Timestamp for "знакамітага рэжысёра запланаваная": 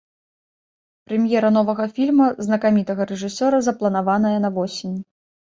2.47-4.37